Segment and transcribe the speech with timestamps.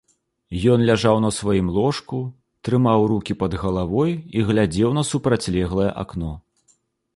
[0.75, 2.17] Ён ляжаў на сваім ложку,
[2.69, 6.35] трымаў рукі пад галавой і глядзеў на супрацьлеглае акно.